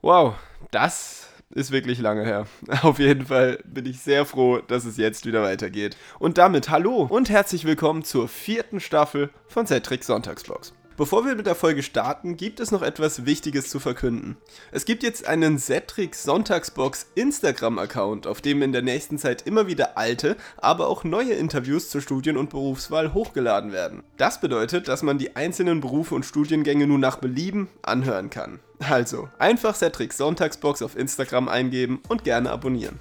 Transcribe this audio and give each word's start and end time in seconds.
Wow, 0.00 0.36
das 0.70 1.28
ist 1.50 1.72
wirklich 1.72 1.98
lange 1.98 2.24
her. 2.24 2.46
Auf 2.82 3.00
jeden 3.00 3.26
Fall 3.26 3.58
bin 3.64 3.84
ich 3.84 3.98
sehr 3.98 4.24
froh, 4.24 4.58
dass 4.58 4.84
es 4.84 4.96
jetzt 4.96 5.26
wieder 5.26 5.42
weitergeht. 5.42 5.96
Und 6.20 6.38
damit 6.38 6.70
hallo 6.70 7.08
und 7.10 7.30
herzlich 7.30 7.64
willkommen 7.64 8.04
zur 8.04 8.28
vierten 8.28 8.78
Staffel 8.78 9.30
von 9.48 9.66
Cedric 9.66 10.04
Sonntagsbox. 10.04 10.72
Bevor 10.98 11.24
wir 11.24 11.36
mit 11.36 11.46
der 11.46 11.54
Folge 11.54 11.84
starten, 11.84 12.36
gibt 12.36 12.58
es 12.58 12.72
noch 12.72 12.82
etwas 12.82 13.24
Wichtiges 13.24 13.70
zu 13.70 13.78
verkünden. 13.78 14.36
Es 14.72 14.84
gibt 14.84 15.04
jetzt 15.04 15.28
einen 15.28 15.56
Zetrix 15.56 16.24
Sonntagsbox 16.24 17.06
Instagram-Account, 17.14 18.26
auf 18.26 18.40
dem 18.40 18.62
in 18.62 18.72
der 18.72 18.82
nächsten 18.82 19.16
Zeit 19.16 19.42
immer 19.42 19.68
wieder 19.68 19.96
alte, 19.96 20.36
aber 20.56 20.88
auch 20.88 21.04
neue 21.04 21.34
Interviews 21.34 21.88
zur 21.88 22.00
Studien- 22.00 22.36
und 22.36 22.50
Berufswahl 22.50 23.14
hochgeladen 23.14 23.70
werden. 23.70 24.02
Das 24.16 24.40
bedeutet, 24.40 24.88
dass 24.88 25.04
man 25.04 25.18
die 25.18 25.36
einzelnen 25.36 25.80
Berufe 25.80 26.16
und 26.16 26.26
Studiengänge 26.26 26.88
nun 26.88 26.98
nach 26.98 27.18
Belieben 27.18 27.68
anhören 27.82 28.28
kann. 28.28 28.58
Also, 28.80 29.28
einfach 29.38 29.76
Cetrix 29.76 30.16
Sonntagsbox 30.16 30.82
auf 30.82 30.98
Instagram 30.98 31.48
eingeben 31.48 32.02
und 32.08 32.24
gerne 32.24 32.50
abonnieren. 32.50 32.98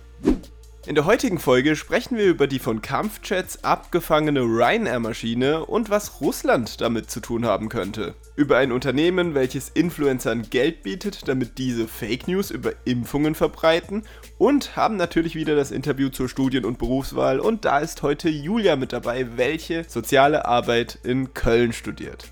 In 0.88 0.96
der 0.96 1.04
heutigen 1.04 1.38
Folge 1.38 1.76
sprechen 1.76 2.18
wir 2.18 2.27
über 2.27 2.48
die 2.48 2.59
von 2.59 2.82
Kampfjets 2.82 3.66
abgefangene 3.66 4.40
Ryanair-Maschine 4.40 5.66
und 5.66 5.90
was 5.90 6.22
Russland 6.22 6.80
damit 6.80 7.12
zu 7.12 7.20
tun 7.20 7.44
haben 7.46 7.68
könnte. 7.68 8.16
Über 8.38 8.55
ein 8.55 8.72
Unternehmen, 8.72 9.36
welches 9.36 9.68
Influencern 9.68 10.44
Geld 10.50 10.84
bietet, 10.84 11.27
damit 11.27 11.58
diese 11.58 11.90
Fake 11.90 12.30
News 12.30 12.52
über 12.52 12.72
Impfungen 12.86 13.36
verbreiten 13.36 14.04
und 14.38 14.77
haben 14.77 14.96
natürlich 14.96 15.36
wieder 15.36 15.58
das 15.58 15.72
Interview 15.72 16.08
zur 16.08 16.30
Studien- 16.30 16.63
und 16.63 16.77
Berufswahl 16.80 17.41
und 17.41 17.66
da 17.66 17.80
ist 17.80 18.02
heute 18.02 18.30
Julia 18.30 18.77
mit 18.77 18.94
dabei, 18.94 19.35
welche 19.35 19.84
soziale 19.90 20.46
Arbeit 20.46 20.99
in 21.04 21.34
Köln 21.34 21.74
studiert. 21.74 22.32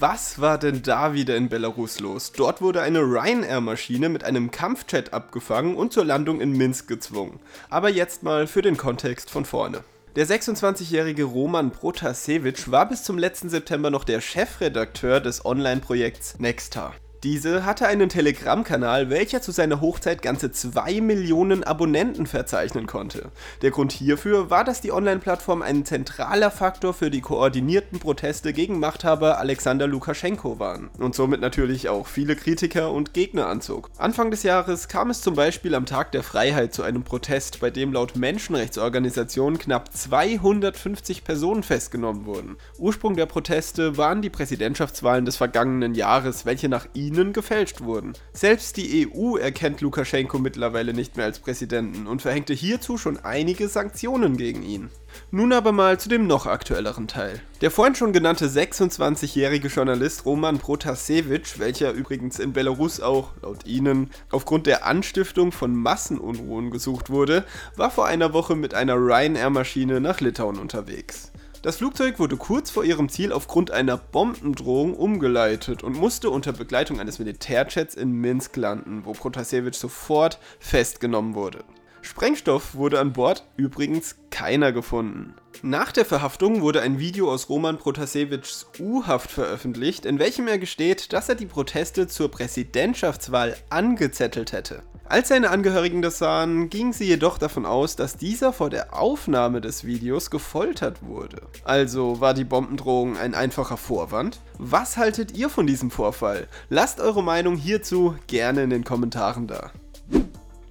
Was 0.00 0.40
war 0.40 0.58
denn 0.58 0.82
da 0.82 1.12
wieder 1.12 1.34
in 1.34 1.48
Belarus 1.48 1.98
los? 1.98 2.30
Dort 2.30 2.62
wurde 2.62 2.82
eine 2.82 3.00
Ryanair-Maschine 3.00 4.08
mit 4.08 4.22
einem 4.22 4.52
Kampfjet 4.52 5.12
abgefangen 5.12 5.74
und 5.74 5.92
zur 5.92 6.04
Landung 6.04 6.40
in 6.40 6.52
Minsk 6.52 6.86
gezwungen. 6.86 7.40
Aber 7.68 7.88
jetzt 7.88 8.22
mal 8.22 8.46
für 8.46 8.62
den 8.62 8.76
Kontext 8.76 9.28
von 9.28 9.44
vorne. 9.44 9.82
Der 10.14 10.24
26-jährige 10.24 11.24
Roman 11.24 11.72
Protasevich 11.72 12.70
war 12.70 12.88
bis 12.88 13.02
zum 13.02 13.18
letzten 13.18 13.48
September 13.48 13.90
noch 13.90 14.04
der 14.04 14.20
Chefredakteur 14.20 15.18
des 15.18 15.44
Online-Projekts 15.44 16.38
Nexta. 16.38 16.94
Diese 17.24 17.64
hatte 17.64 17.88
einen 17.88 18.08
Telegram-Kanal, 18.08 19.10
welcher 19.10 19.42
zu 19.42 19.50
seiner 19.50 19.80
Hochzeit 19.80 20.22
ganze 20.22 20.52
2 20.52 21.00
Millionen 21.00 21.64
Abonnenten 21.64 22.26
verzeichnen 22.26 22.86
konnte. 22.86 23.32
Der 23.60 23.72
Grund 23.72 23.90
hierfür 23.90 24.50
war, 24.50 24.62
dass 24.62 24.80
die 24.82 24.92
Online-Plattform 24.92 25.62
ein 25.62 25.84
zentraler 25.84 26.52
Faktor 26.52 26.94
für 26.94 27.10
die 27.10 27.20
koordinierten 27.20 27.98
Proteste 27.98 28.52
gegen 28.52 28.78
Machthaber 28.78 29.38
Alexander 29.38 29.88
Lukaschenko 29.88 30.60
waren 30.60 30.90
und 30.98 31.16
somit 31.16 31.40
natürlich 31.40 31.88
auch 31.88 32.06
viele 32.06 32.36
Kritiker 32.36 32.92
und 32.92 33.14
Gegner 33.14 33.48
anzog. 33.48 33.90
Anfang 33.98 34.30
des 34.30 34.44
Jahres 34.44 34.86
kam 34.86 35.10
es 35.10 35.20
zum 35.20 35.34
Beispiel 35.34 35.74
am 35.74 35.86
Tag 35.86 36.12
der 36.12 36.22
Freiheit 36.22 36.72
zu 36.72 36.84
einem 36.84 37.02
Protest, 37.02 37.58
bei 37.58 37.70
dem 37.70 37.92
laut 37.92 38.14
Menschenrechtsorganisationen 38.14 39.58
knapp 39.58 39.92
250 39.92 41.24
Personen 41.24 41.64
festgenommen 41.64 42.26
wurden. 42.26 42.58
Ursprung 42.78 43.16
der 43.16 43.26
Proteste 43.26 43.96
waren 43.96 44.22
die 44.22 44.30
Präsidentschaftswahlen 44.30 45.24
des 45.24 45.36
vergangenen 45.36 45.96
Jahres, 45.96 46.46
welche 46.46 46.68
nach 46.68 46.86
ihnen 47.08 47.32
gefälscht 47.32 47.80
wurden. 47.80 48.12
Selbst 48.32 48.76
die 48.76 49.08
EU 49.08 49.36
erkennt 49.36 49.80
Lukaschenko 49.80 50.38
mittlerweile 50.38 50.92
nicht 50.92 51.16
mehr 51.16 51.26
als 51.26 51.38
Präsidenten 51.38 52.06
und 52.06 52.22
verhängte 52.22 52.52
hierzu 52.52 52.98
schon 52.98 53.18
einige 53.18 53.68
Sanktionen 53.68 54.36
gegen 54.36 54.62
ihn. 54.62 54.90
Nun 55.30 55.52
aber 55.52 55.72
mal 55.72 55.98
zu 55.98 56.08
dem 56.08 56.26
noch 56.26 56.46
aktuelleren 56.46 57.08
Teil. 57.08 57.40
Der 57.62 57.70
vorhin 57.70 57.94
schon 57.94 58.12
genannte 58.12 58.46
26-jährige 58.46 59.68
Journalist 59.68 60.26
Roman 60.26 60.58
Protasevich, 60.58 61.58
welcher 61.58 61.92
übrigens 61.92 62.38
in 62.38 62.52
Belarus 62.52 63.00
auch, 63.00 63.30
laut 63.42 63.66
ihnen, 63.66 64.10
aufgrund 64.30 64.66
der 64.66 64.86
Anstiftung 64.86 65.50
von 65.50 65.74
Massenunruhen 65.74 66.70
gesucht 66.70 67.10
wurde, 67.10 67.44
war 67.74 67.90
vor 67.90 68.06
einer 68.06 68.32
Woche 68.32 68.54
mit 68.54 68.74
einer 68.74 68.94
Ryanair-Maschine 68.94 70.00
nach 70.00 70.20
Litauen 70.20 70.58
unterwegs. 70.58 71.32
Das 71.60 71.78
Flugzeug 71.78 72.20
wurde 72.20 72.36
kurz 72.36 72.70
vor 72.70 72.84
ihrem 72.84 73.08
Ziel 73.08 73.32
aufgrund 73.32 73.72
einer 73.72 73.96
Bombendrohung 73.96 74.94
umgeleitet 74.94 75.82
und 75.82 75.96
musste 75.96 76.30
unter 76.30 76.52
Begleitung 76.52 77.00
eines 77.00 77.18
Militärjets 77.18 77.96
in 77.96 78.12
Minsk 78.12 78.56
landen, 78.56 79.04
wo 79.04 79.12
Protasevich 79.12 79.76
sofort 79.76 80.38
festgenommen 80.60 81.34
wurde. 81.34 81.64
Sprengstoff 82.02 82.74
wurde 82.74 83.00
an 83.00 83.12
Bord 83.12 83.44
übrigens 83.56 84.16
keiner 84.30 84.72
gefunden. 84.72 85.34
Nach 85.62 85.90
der 85.90 86.04
Verhaftung 86.04 86.60
wurde 86.60 86.80
ein 86.80 86.98
Video 86.98 87.32
aus 87.32 87.48
Roman 87.48 87.78
Protasevichs 87.78 88.66
U-Haft 88.78 89.30
veröffentlicht, 89.30 90.06
in 90.06 90.18
welchem 90.18 90.46
er 90.46 90.58
gesteht, 90.58 91.12
dass 91.12 91.28
er 91.28 91.34
die 91.34 91.46
Proteste 91.46 92.06
zur 92.06 92.30
Präsidentschaftswahl 92.30 93.56
angezettelt 93.68 94.52
hätte. 94.52 94.82
Als 95.08 95.28
seine 95.28 95.50
Angehörigen 95.50 96.02
das 96.02 96.18
sahen, 96.18 96.68
gingen 96.68 96.92
sie 96.92 97.06
jedoch 97.06 97.38
davon 97.38 97.64
aus, 97.64 97.96
dass 97.96 98.18
dieser 98.18 98.52
vor 98.52 98.68
der 98.68 98.94
Aufnahme 98.94 99.62
des 99.62 99.84
Videos 99.84 100.30
gefoltert 100.30 101.02
wurde. 101.02 101.40
Also 101.64 102.20
war 102.20 102.34
die 102.34 102.44
Bombendrohung 102.44 103.16
ein 103.16 103.34
einfacher 103.34 103.78
Vorwand? 103.78 104.40
Was 104.58 104.98
haltet 104.98 105.36
ihr 105.36 105.48
von 105.48 105.66
diesem 105.66 105.90
Vorfall? 105.90 106.46
Lasst 106.68 107.00
eure 107.00 107.24
Meinung 107.24 107.56
hierzu 107.56 108.16
gerne 108.26 108.62
in 108.62 108.70
den 108.70 108.84
Kommentaren 108.84 109.46
da. 109.46 109.72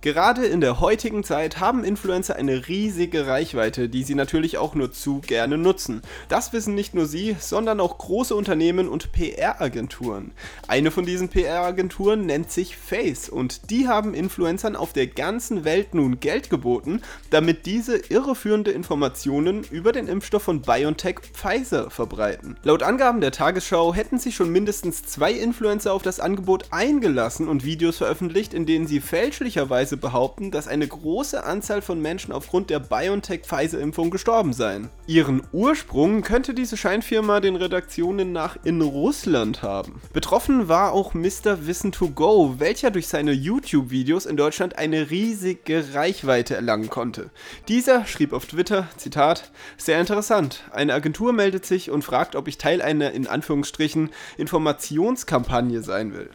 Gerade 0.02 0.46
in 0.46 0.62
der 0.62 0.80
heutigen 0.80 1.24
Zeit 1.24 1.59
haben 1.59 1.84
Influencer 1.84 2.35
eine 2.35 2.68
riesige 2.68 3.25
Reichweite, 3.25 3.90
die 3.90 4.03
sie 4.03 4.13
natürlich 4.13 4.59
auch 4.59 4.75
nur 4.75 4.91
zu 4.91 5.22
gerne 5.22 5.58
nutzen. 5.58 6.03
Das 6.30 6.53
wissen 6.53 6.75
nicht 6.75 6.94
nur 6.94 7.08
sie, 7.08 7.35
sondern 7.40 7.80
auch 7.80 7.97
große 7.97 8.36
Unternehmen 8.36 8.90
und 8.90 9.12
PR-Agenturen. 9.12 10.34
Eine 10.68 10.91
von 10.91 11.06
diesen 11.06 11.30
PR-Agenturen 11.30 12.28
nennt 12.28 12.52
sich 12.52 12.78
Face 12.78 13.28
und 13.28 13.72
die 13.72 13.88
haben 13.88 14.13
Influencern 14.13 14.75
auf 14.75 14.94
der 14.94 15.07
ganzen 15.07 15.66
Welt 15.66 15.96
nun 15.96 16.19
Geld 16.19 16.52
geboten, 16.52 17.02
damit 17.31 17.66
diese 17.66 17.97
irreführende 17.97 18.72
Informationen 18.72 19.63
über 19.72 19.94
den 19.94 20.07
Impfstoff 20.07 20.44
von 20.44 20.62
BioNTech 20.62 21.22
Pfizer 21.34 21.90
verbreiten. 21.90 22.56
Laut 22.62 22.84
Angaben 22.84 23.19
der 23.19 23.31
Tagesschau 23.31 23.96
hätten 23.96 24.19
sich 24.19 24.36
schon 24.36 24.52
mindestens 24.52 25.03
zwei 25.03 25.31
Influencer 25.31 25.91
auf 25.91 26.03
das 26.03 26.19
Angebot 26.19 26.66
eingelassen 26.69 27.47
und 27.47 27.66
Videos 27.66 27.97
veröffentlicht, 27.97 28.53
in 28.53 28.68
denen 28.68 28.86
sie 28.86 29.00
fälschlicherweise 29.00 29.87
Weise 29.88 29.96
behaupten, 29.96 30.52
dass 30.52 30.68
eine 30.68 30.86
große 30.86 31.46
Anzahl 31.46 31.81
von 31.81 32.02
Menschen 32.02 32.34
aufgrund 32.34 32.70
der 32.70 32.80
BioNTech-Pfizer-Impfung 32.80 34.09
gestorben 34.09 34.52
seien. 34.52 34.90
Ihren 35.08 35.44
Ursprung 35.53 36.24
könnte 36.24 36.53
diese 36.53 36.75
Scheinfirma 36.75 37.40
den 37.40 37.56
Redaktionen 37.56 38.34
nach 38.34 38.58
in 38.66 38.81
Russland 38.81 39.62
haben. 39.62 40.02
Betroffen 40.12 40.68
war 40.68 40.92
auch 40.92 41.14
Mr. 41.14 41.68
Wissen 41.68 41.94
to 41.94 42.09
Go, 42.09 42.56
welcher 42.58 42.92
durch 42.92 43.08
seine 43.08 43.31
YouTube-Videos 43.31 44.25
in 44.25 44.36
Deutschland 44.36 44.78
eine 44.78 45.09
riesige 45.09 45.94
Reichweite 45.94 46.56
erlangen 46.56 46.90
konnte. 46.90 47.30
Dieser 47.69 48.06
schrieb 48.06 48.34
auf 48.34 48.46
Twitter, 48.46 48.90
Zitat, 48.98 49.52
sehr 49.78 50.02
interessant, 50.02 50.66
eine 50.74 50.94
Agentur 50.94 51.31
meldet 51.31 51.66
sich 51.66 51.92
und 51.92 52.04
fragt, 52.04 52.36
ob 52.36 52.50
ich 52.50 52.58
Teil 52.58 52.81
einer 52.81 53.12
in 53.12 53.25
Anführungsstrichen 53.25 54.09
Informationskampagne 54.38 55.81
sein 55.81 56.14
will. 56.14 56.30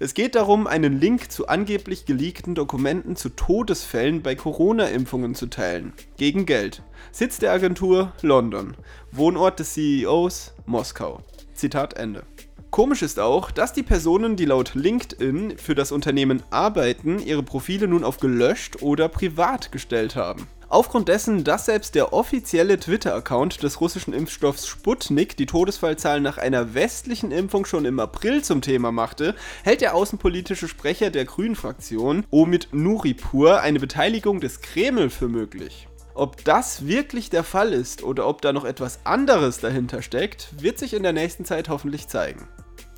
Es 0.00 0.14
geht 0.14 0.34
darum, 0.34 0.66
einen 0.66 1.00
Link 1.00 1.30
zu 1.30 1.48
angeblich 1.48 2.06
geleakten 2.06 2.54
Dokumenten 2.54 3.16
zu 3.16 3.28
Todesfällen 3.28 4.22
bei 4.22 4.34
Corona-Impfungen 4.34 5.34
zu 5.34 5.46
teilen. 5.46 5.92
Gegen 6.16 6.46
Geld. 6.46 6.82
Sitz 7.10 7.38
der 7.38 7.52
Agentur 7.52 8.12
London. 8.22 8.76
Wohnort 9.10 9.60
des 9.60 9.74
CEOs 9.74 10.54
Moskau. 10.66 11.20
Zitat 11.54 11.94
Ende. 11.94 12.24
Komisch 12.70 13.02
ist 13.02 13.20
auch, 13.20 13.50
dass 13.50 13.74
die 13.74 13.82
Personen, 13.82 14.34
die 14.34 14.46
laut 14.46 14.74
LinkedIn 14.74 15.58
für 15.58 15.74
das 15.74 15.92
Unternehmen 15.92 16.42
arbeiten, 16.48 17.18
ihre 17.18 17.42
Profile 17.42 17.86
nun 17.86 18.02
auf 18.02 18.16
gelöscht 18.16 18.80
oder 18.80 19.10
privat 19.10 19.72
gestellt 19.72 20.16
haben. 20.16 20.48
Aufgrund 20.72 21.08
dessen, 21.08 21.44
dass 21.44 21.66
selbst 21.66 21.94
der 21.94 22.14
offizielle 22.14 22.80
Twitter-Account 22.80 23.62
des 23.62 23.82
russischen 23.82 24.14
Impfstoffs 24.14 24.66
Sputnik 24.66 25.36
die 25.36 25.44
Todesfallzahlen 25.44 26.22
nach 26.22 26.38
einer 26.38 26.72
westlichen 26.72 27.30
Impfung 27.30 27.66
schon 27.66 27.84
im 27.84 28.00
April 28.00 28.42
zum 28.42 28.62
Thema 28.62 28.90
machte, 28.90 29.34
hält 29.64 29.82
der 29.82 29.94
außenpolitische 29.94 30.68
Sprecher 30.68 31.10
der 31.10 31.26
Grünen-Fraktion, 31.26 32.24
Omid 32.30 32.68
Nuripur, 32.72 33.60
eine 33.60 33.80
Beteiligung 33.80 34.40
des 34.40 34.62
Kreml 34.62 35.10
für 35.10 35.28
möglich. 35.28 35.88
Ob 36.14 36.42
das 36.42 36.86
wirklich 36.86 37.28
der 37.28 37.44
Fall 37.44 37.74
ist 37.74 38.02
oder 38.02 38.26
ob 38.26 38.40
da 38.40 38.54
noch 38.54 38.64
etwas 38.64 39.00
anderes 39.04 39.60
dahinter 39.60 40.00
steckt, 40.00 40.54
wird 40.58 40.78
sich 40.78 40.94
in 40.94 41.02
der 41.02 41.12
nächsten 41.12 41.44
Zeit 41.44 41.68
hoffentlich 41.68 42.08
zeigen. 42.08 42.48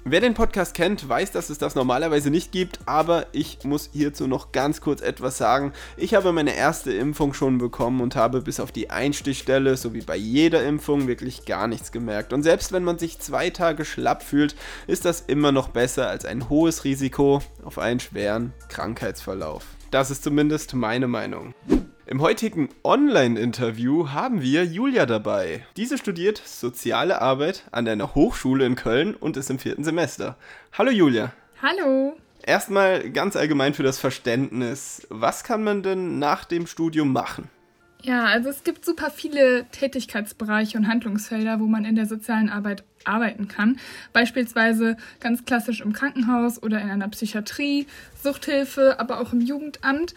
Wer 0.06 0.21
den 0.21 0.35
Podcast 0.35 0.75
kennt, 0.75 1.09
weiß, 1.09 1.33
dass 1.33 1.49
es 1.49 1.56
das 1.56 1.75
normalerweise 1.75 2.29
nicht 2.29 2.53
gibt, 2.53 2.79
aber 2.85 3.25
ich 3.33 3.65
muss 3.65 3.89
hierzu 3.91 4.27
noch 4.27 4.53
ganz 4.53 4.83
kurz 4.83 5.01
etwas 5.01 5.39
sagen. 5.39 5.73
Ich 5.97 6.15
habe 6.15 6.31
meine 6.31 6.55
erste 6.55 6.93
Impfung 6.93 7.33
schon 7.33 7.56
bekommen 7.56 8.03
und 8.03 8.15
habe 8.15 8.43
bis 8.43 8.61
auf 8.61 8.71
die 8.71 8.91
Einstichstelle, 8.91 9.79
so 9.79 9.95
wie 9.95 10.03
bei 10.03 10.17
jeder 10.17 10.62
Impfung, 10.62 11.06
wirklich 11.06 11.47
gar 11.47 11.69
nichts 11.69 11.91
gemerkt. 11.91 12.35
Und 12.35 12.43
selbst 12.43 12.71
wenn 12.73 12.85
man 12.85 12.99
sich 12.99 13.19
zwei 13.19 13.49
Tage 13.49 13.87
schlapp 13.87 14.23
fühlt, 14.23 14.56
ist 14.87 15.06
das 15.06 15.23
immer 15.23 15.53
noch 15.53 15.69
besser 15.69 16.07
als 16.11 16.27
ein 16.27 16.50
hohes 16.50 16.85
Risiko 16.85 17.41
auf 17.65 17.79
einen 17.79 17.99
schweren 17.99 18.53
Krankheitsverlauf. 18.69 19.65
Das 19.91 20.11
ist 20.11 20.23
zumindest 20.23 20.75
meine 20.75 21.09
Meinung. 21.09 21.55
Im 22.06 22.21
heutigen 22.21 22.69
Online-Interview 22.85 24.11
haben 24.11 24.43
wir 24.43 24.67
Julia 24.67 25.06
dabei. 25.06 25.65
Diese 25.79 25.97
studiert 25.97 26.37
Soziale 26.37 27.23
Arbeit 27.23 27.65
an 27.73 27.89
einer 27.89 28.15
Hochschule 28.15 28.67
in 28.67 28.75
Köln 28.75 29.15
und 29.15 29.39
ist 29.39 29.49
im 29.49 29.59
vierten 29.59 29.85
Semester. 29.85 30.37
Hallo 30.75 30.91
Julia. 30.91 31.33
Hallo. 31.62 32.15
Erstmal 32.43 33.09
ganz 33.09 33.37
allgemein 33.37 33.73
für 33.73 33.83
das 33.83 33.99
Verständnis. 33.99 35.06
Was 35.09 35.45
kann 35.45 35.65
man 35.65 35.83
denn 35.83 36.19
nach 36.19 36.45
dem 36.45 36.67
Studium 36.67 37.11
machen? 37.11 37.49
Ja, 38.03 38.25
also 38.25 38.50
es 38.50 38.65
gibt 38.65 38.85
super 38.85 39.11
viele 39.11 39.65
Tätigkeitsbereiche 39.73 40.77
und 40.77 40.89
Handlungsfelder, 40.89 41.59
wo 41.59 41.65
man 41.65 41.87
in 41.87 41.97
der 41.97 42.05
sozialen 42.05 42.50
Arbeit 42.50 42.85
arbeiten 43.05 43.49
kann. 43.49 43.79
Beispielsweise 44.12 44.97
ganz 45.21 45.45
klassisch 45.45 45.81
im 45.81 45.93
Krankenhaus 45.93 46.62
oder 46.62 46.81
in 46.81 46.91
einer 46.91 47.09
Psychiatrie, 47.09 47.87
Suchthilfe, 48.23 48.99
aber 48.99 49.21
auch 49.21 49.33
im 49.33 49.41
Jugendamt. 49.41 50.15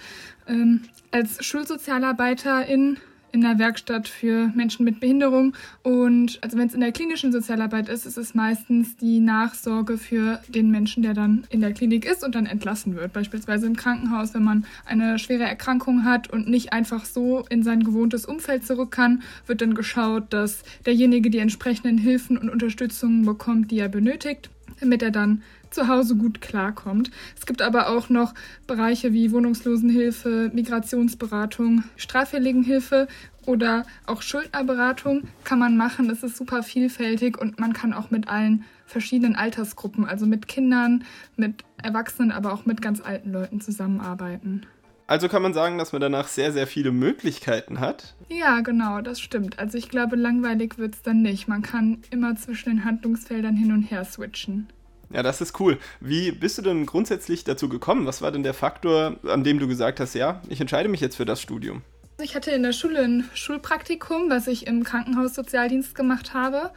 Ähm, 0.47 0.83
als 1.11 1.43
Schulsozialarbeiterin 1.43 2.97
in 3.37 3.43
der 3.43 3.59
Werkstatt 3.59 4.07
für 4.07 4.51
Menschen 4.55 4.83
mit 4.83 4.99
Behinderung. 4.99 5.53
Und 5.83 6.39
also 6.41 6.57
wenn 6.57 6.67
es 6.67 6.73
in 6.73 6.79
der 6.79 6.91
klinischen 6.91 7.31
Sozialarbeit 7.31 7.87
ist, 7.87 8.07
ist 8.07 8.17
es 8.17 8.33
meistens 8.33 8.97
die 8.97 9.19
Nachsorge 9.19 9.99
für 9.99 10.39
den 10.47 10.71
Menschen, 10.71 11.03
der 11.03 11.13
dann 11.13 11.45
in 11.51 11.61
der 11.61 11.71
Klinik 11.71 12.03
ist 12.03 12.23
und 12.23 12.33
dann 12.33 12.47
entlassen 12.47 12.95
wird. 12.95 13.13
Beispielsweise 13.13 13.67
im 13.67 13.75
Krankenhaus, 13.75 14.33
wenn 14.33 14.43
man 14.43 14.65
eine 14.87 15.19
schwere 15.19 15.43
Erkrankung 15.43 16.03
hat 16.03 16.31
und 16.31 16.49
nicht 16.49 16.73
einfach 16.73 17.05
so 17.05 17.45
in 17.51 17.61
sein 17.61 17.83
gewohntes 17.83 18.25
Umfeld 18.25 18.65
zurück 18.65 18.89
kann, 18.89 19.21
wird 19.45 19.61
dann 19.61 19.75
geschaut, 19.75 20.33
dass 20.33 20.63
derjenige 20.87 21.29
die 21.29 21.37
entsprechenden 21.37 21.99
Hilfen 21.99 22.39
und 22.39 22.49
Unterstützungen 22.49 23.23
bekommt, 23.23 23.69
die 23.69 23.77
er 23.77 23.89
benötigt, 23.89 24.49
damit 24.79 25.03
er 25.03 25.11
dann 25.11 25.43
zu 25.71 25.87
Hause 25.87 26.15
gut 26.15 26.41
klarkommt. 26.41 27.11
Es 27.37 27.45
gibt 27.45 27.61
aber 27.61 27.89
auch 27.89 28.09
noch 28.09 28.33
Bereiche 28.65 29.13
wie 29.13 29.31
Wohnungslosenhilfe, 29.31 30.51
Migrationsberatung, 30.53 31.83
Straffälligenhilfe 31.95 33.07
oder 33.45 33.85
auch 34.05 34.21
Schuldnerberatung 34.21 35.23
kann 35.43 35.59
man 35.59 35.77
machen. 35.77 36.07
Das 36.09 36.23
ist 36.23 36.37
super 36.37 36.63
vielfältig 36.63 37.37
und 37.37 37.59
man 37.59 37.73
kann 37.73 37.93
auch 37.93 38.11
mit 38.11 38.27
allen 38.27 38.65
verschiedenen 38.85 39.35
Altersgruppen, 39.35 40.05
also 40.05 40.25
mit 40.25 40.47
Kindern, 40.47 41.03
mit 41.35 41.63
Erwachsenen, 41.81 42.31
aber 42.31 42.53
auch 42.53 42.65
mit 42.65 42.81
ganz 42.81 43.01
alten 43.01 43.31
Leuten 43.31 43.61
zusammenarbeiten. 43.61 44.65
Also 45.07 45.29
kann 45.29 45.41
man 45.41 45.53
sagen, 45.53 45.77
dass 45.77 45.93
man 45.93 46.01
danach 46.01 46.27
sehr, 46.27 46.51
sehr 46.51 46.67
viele 46.67 46.91
Möglichkeiten 46.91 47.79
hat. 47.79 48.13
Ja, 48.27 48.59
genau, 48.59 48.99
das 48.99 49.21
stimmt. 49.21 49.57
Also 49.57 49.77
ich 49.77 49.87
glaube, 49.87 50.17
langweilig 50.17 50.77
wird 50.77 50.95
es 50.95 51.01
dann 51.01 51.21
nicht. 51.21 51.47
Man 51.47 51.61
kann 51.61 51.99
immer 52.11 52.35
zwischen 52.35 52.69
den 52.69 52.85
Handlungsfeldern 52.85 53.55
hin 53.55 53.71
und 53.71 53.83
her 53.83 54.03
switchen. 54.03 54.67
Ja, 55.09 55.23
das 55.23 55.41
ist 55.41 55.59
cool. 55.59 55.77
Wie 55.99 56.31
bist 56.31 56.57
du 56.57 56.61
denn 56.61 56.85
grundsätzlich 56.85 57.43
dazu 57.43 57.69
gekommen? 57.69 58.05
Was 58.05 58.21
war 58.21 58.31
denn 58.31 58.43
der 58.43 58.53
Faktor, 58.53 59.15
an 59.27 59.43
dem 59.43 59.59
du 59.59 59.67
gesagt 59.67 59.99
hast, 59.99 60.13
ja, 60.15 60.41
ich 60.49 60.59
entscheide 60.59 60.89
mich 60.89 60.99
jetzt 60.99 61.15
für 61.15 61.25
das 61.25 61.41
Studium? 61.41 61.81
Ich 62.19 62.35
hatte 62.35 62.49
in 62.51 62.63
der 62.63 62.73
Schule 62.73 63.01
ein 63.01 63.29
Schulpraktikum, 63.35 64.29
was 64.29 64.47
ich 64.47 64.65
im 64.65 64.83
Krankenhaussozialdienst 64.83 65.93
gemacht 65.93 66.33
habe 66.33 66.71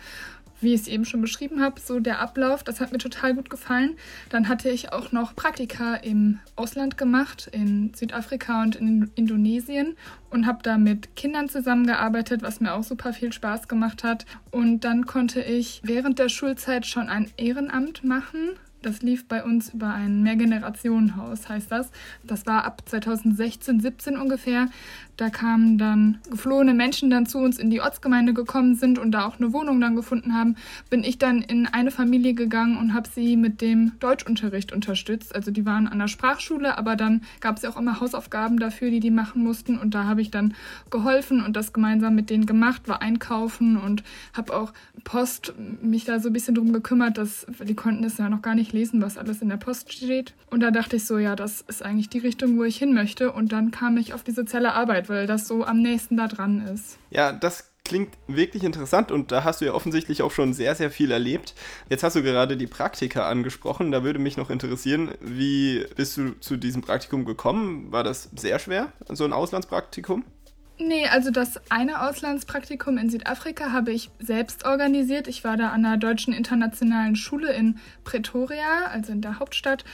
wie 0.60 0.74
ich 0.74 0.82
es 0.82 0.88
eben 0.88 1.04
schon 1.04 1.20
beschrieben 1.20 1.60
habe, 1.62 1.80
so 1.80 2.00
der 2.00 2.20
Ablauf, 2.20 2.62
das 2.62 2.80
hat 2.80 2.92
mir 2.92 2.98
total 2.98 3.34
gut 3.34 3.50
gefallen. 3.50 3.96
Dann 4.28 4.48
hatte 4.48 4.70
ich 4.70 4.92
auch 4.92 5.12
noch 5.12 5.34
Praktika 5.34 5.96
im 5.96 6.38
Ausland 6.56 6.98
gemacht, 6.98 7.48
in 7.52 7.92
Südafrika 7.94 8.62
und 8.62 8.76
in 8.76 9.10
Indonesien 9.14 9.96
und 10.30 10.46
habe 10.46 10.60
da 10.62 10.78
mit 10.78 11.16
Kindern 11.16 11.48
zusammengearbeitet, 11.48 12.42
was 12.42 12.60
mir 12.60 12.74
auch 12.74 12.84
super 12.84 13.12
viel 13.12 13.32
Spaß 13.32 13.68
gemacht 13.68 14.04
hat. 14.04 14.26
Und 14.50 14.80
dann 14.80 15.06
konnte 15.06 15.40
ich 15.42 15.80
während 15.84 16.18
der 16.18 16.28
Schulzeit 16.28 16.86
schon 16.86 17.08
ein 17.08 17.30
Ehrenamt 17.36 18.04
machen 18.04 18.50
das 18.82 19.02
lief 19.02 19.26
bei 19.28 19.44
uns 19.44 19.74
über 19.74 19.92
ein 19.92 20.22
Mehrgenerationenhaus, 20.22 21.48
heißt 21.48 21.70
das. 21.70 21.90
Das 22.22 22.46
war 22.46 22.64
ab 22.64 22.82
2016, 22.86 23.80
17 23.80 24.16
ungefähr. 24.16 24.68
Da 25.20 25.28
kamen 25.28 25.76
dann 25.76 26.18
geflohene 26.30 26.72
Menschen 26.72 27.10
dann 27.10 27.26
zu 27.26 27.38
uns 27.38 27.58
in 27.58 27.68
die 27.68 27.82
Ortsgemeinde 27.82 28.32
gekommen 28.32 28.74
sind 28.74 28.98
und 28.98 29.12
da 29.12 29.26
auch 29.26 29.38
eine 29.38 29.52
Wohnung 29.52 29.78
dann 29.78 29.94
gefunden 29.94 30.34
haben, 30.34 30.56
bin 30.88 31.04
ich 31.04 31.18
dann 31.18 31.42
in 31.42 31.66
eine 31.66 31.90
Familie 31.90 32.32
gegangen 32.32 32.78
und 32.78 32.94
habe 32.94 33.06
sie 33.06 33.36
mit 33.36 33.60
dem 33.60 33.92
Deutschunterricht 34.00 34.72
unterstützt. 34.72 35.34
Also 35.34 35.50
die 35.50 35.66
waren 35.66 35.88
an 35.88 35.98
der 35.98 36.08
Sprachschule, 36.08 36.78
aber 36.78 36.96
dann 36.96 37.20
gab 37.40 37.58
es 37.58 37.64
ja 37.64 37.70
auch 37.70 37.76
immer 37.76 38.00
Hausaufgaben 38.00 38.58
dafür, 38.58 38.90
die 38.90 39.00
die 39.00 39.10
machen 39.10 39.42
mussten 39.42 39.76
und 39.76 39.94
da 39.94 40.04
habe 40.04 40.22
ich 40.22 40.30
dann 40.30 40.54
geholfen 40.88 41.44
und 41.44 41.54
das 41.54 41.74
gemeinsam 41.74 42.14
mit 42.14 42.30
denen 42.30 42.46
gemacht, 42.46 42.88
war 42.88 43.02
einkaufen 43.02 43.76
und 43.76 44.02
habe 44.32 44.56
auch 44.56 44.72
Post 45.04 45.52
mich 45.82 46.04
da 46.04 46.18
so 46.18 46.30
ein 46.30 46.32
bisschen 46.32 46.54
drum 46.54 46.72
gekümmert, 46.72 47.18
dass 47.18 47.46
die 47.62 47.74
konnten 47.74 48.04
es 48.04 48.16
ja 48.16 48.30
noch 48.30 48.40
gar 48.40 48.54
nicht 48.54 48.69
nicht 48.72 48.90
lesen, 48.90 49.02
was 49.02 49.18
alles 49.18 49.42
in 49.42 49.48
der 49.48 49.56
Post 49.56 49.92
steht. 49.92 50.34
Und 50.50 50.60
da 50.60 50.70
dachte 50.70 50.96
ich 50.96 51.04
so, 51.04 51.18
ja, 51.18 51.36
das 51.36 51.60
ist 51.62 51.82
eigentlich 51.82 52.08
die 52.08 52.18
Richtung, 52.18 52.58
wo 52.58 52.64
ich 52.64 52.76
hin 52.76 52.94
möchte. 52.94 53.32
Und 53.32 53.52
dann 53.52 53.70
kam 53.70 53.96
ich 53.96 54.14
auf 54.14 54.22
die 54.22 54.32
soziale 54.32 54.72
Arbeit, 54.72 55.08
weil 55.08 55.26
das 55.26 55.48
so 55.48 55.64
am 55.64 55.82
nächsten 55.82 56.16
da 56.16 56.28
dran 56.28 56.66
ist. 56.66 56.98
Ja, 57.10 57.32
das 57.32 57.70
klingt 57.84 58.16
wirklich 58.28 58.62
interessant 58.62 59.10
und 59.10 59.32
da 59.32 59.42
hast 59.42 59.60
du 59.60 59.64
ja 59.64 59.72
offensichtlich 59.72 60.22
auch 60.22 60.30
schon 60.30 60.52
sehr, 60.52 60.76
sehr 60.76 60.90
viel 60.90 61.10
erlebt. 61.10 61.54
Jetzt 61.88 62.04
hast 62.04 62.14
du 62.14 62.22
gerade 62.22 62.56
die 62.56 62.68
Praktika 62.68 63.28
angesprochen. 63.28 63.90
Da 63.90 64.04
würde 64.04 64.20
mich 64.20 64.36
noch 64.36 64.50
interessieren, 64.50 65.10
wie 65.20 65.84
bist 65.96 66.16
du 66.16 66.38
zu 66.38 66.56
diesem 66.56 66.82
Praktikum 66.82 67.24
gekommen? 67.24 67.90
War 67.90 68.04
das 68.04 68.30
sehr 68.36 68.60
schwer, 68.60 68.92
so 69.08 69.24
ein 69.24 69.32
Auslandspraktikum? 69.32 70.24
Nee, 70.82 71.06
also 71.06 71.30
das 71.30 71.60
eine 71.70 72.00
Auslandspraktikum 72.08 72.96
in 72.96 73.10
Südafrika 73.10 73.70
habe 73.70 73.92
ich 73.92 74.10
selbst 74.18 74.64
organisiert. 74.64 75.28
Ich 75.28 75.44
war 75.44 75.58
da 75.58 75.68
an 75.68 75.82
der 75.82 75.98
Deutschen 75.98 76.32
Internationalen 76.32 77.16
Schule 77.16 77.52
in 77.52 77.78
Pretoria, 78.02 78.86
also 78.90 79.12
in 79.12 79.20
der 79.20 79.38
Hauptstadt, 79.38 79.84